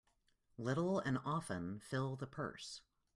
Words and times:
Little 0.57 0.97
and 0.97 1.19
often 1.23 1.79
fill 1.79 2.15
the 2.15 2.25
purse. 2.25 2.81